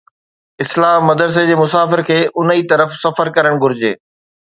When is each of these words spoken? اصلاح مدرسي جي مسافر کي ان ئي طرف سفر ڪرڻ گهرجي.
اصلاح 0.63 0.97
مدرسي 1.09 1.45
جي 1.51 1.59
مسافر 1.61 2.03
کي 2.09 2.19
ان 2.37 2.57
ئي 2.57 2.67
طرف 2.75 2.99
سفر 3.07 3.35
ڪرڻ 3.39 3.65
گهرجي. 3.65 3.97